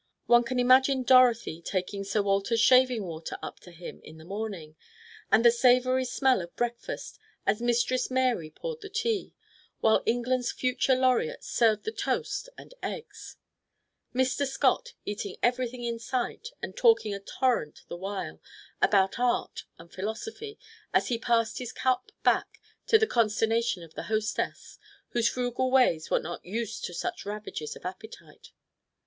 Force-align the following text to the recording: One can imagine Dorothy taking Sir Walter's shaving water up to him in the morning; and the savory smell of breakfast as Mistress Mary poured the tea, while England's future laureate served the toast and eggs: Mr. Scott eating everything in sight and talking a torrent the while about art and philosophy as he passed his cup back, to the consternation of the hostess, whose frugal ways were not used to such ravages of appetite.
One 0.25 0.43
can 0.43 0.57
imagine 0.59 1.03
Dorothy 1.03 1.61
taking 1.61 2.03
Sir 2.03 2.23
Walter's 2.23 2.59
shaving 2.59 3.03
water 3.03 3.37
up 3.43 3.59
to 3.59 3.71
him 3.71 4.01
in 4.03 4.17
the 4.17 4.25
morning; 4.25 4.75
and 5.31 5.45
the 5.45 5.51
savory 5.51 6.05
smell 6.05 6.41
of 6.41 6.55
breakfast 6.55 7.19
as 7.45 7.61
Mistress 7.61 8.09
Mary 8.09 8.49
poured 8.49 8.81
the 8.81 8.89
tea, 8.89 9.35
while 9.79 10.01
England's 10.07 10.51
future 10.51 10.95
laureate 10.95 11.43
served 11.43 11.83
the 11.83 11.91
toast 11.91 12.49
and 12.57 12.73
eggs: 12.81 13.37
Mr. 14.11 14.47
Scott 14.47 14.93
eating 15.05 15.37
everything 15.43 15.83
in 15.83 15.99
sight 15.99 16.47
and 16.63 16.75
talking 16.75 17.13
a 17.13 17.19
torrent 17.19 17.81
the 17.87 17.95
while 17.95 18.41
about 18.81 19.19
art 19.19 19.65
and 19.77 19.93
philosophy 19.93 20.57
as 20.95 21.09
he 21.09 21.19
passed 21.19 21.59
his 21.59 21.71
cup 21.71 22.11
back, 22.23 22.59
to 22.87 22.97
the 22.97 23.05
consternation 23.05 23.83
of 23.83 23.93
the 23.93 24.03
hostess, 24.09 24.79
whose 25.09 25.29
frugal 25.29 25.69
ways 25.69 26.09
were 26.09 26.19
not 26.19 26.43
used 26.43 26.85
to 26.85 26.91
such 26.95 27.23
ravages 27.23 27.75
of 27.75 27.85
appetite. 27.85 28.51